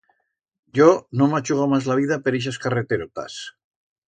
Yo 0.79 0.87
no 1.21 1.27
m'achugo 1.33 1.67
mas 1.75 1.91
la 1.91 1.99
vida 2.01 2.19
per 2.25 2.35
ixas 2.41 2.59
carreterotas. 2.65 3.39